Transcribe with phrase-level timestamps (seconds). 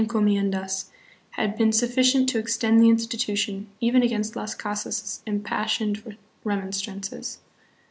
[0.01, 0.85] encomiendas,
[1.37, 7.37] had been sufficient to extend the institution, even against Las Casas' impassioned remonstrances.